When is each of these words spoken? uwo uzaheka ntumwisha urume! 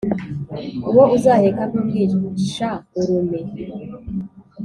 uwo 0.89 1.03
uzaheka 1.15 1.63
ntumwisha 1.69 2.69
urume! 2.99 3.39